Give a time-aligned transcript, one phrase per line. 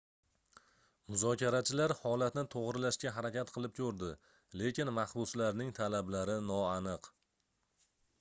[1.15, 4.09] muzokarachilar holatni toʻgʻrilashga harakat qilib koʻrdi
[4.63, 7.11] lekin mahbuslarning talablari noaniq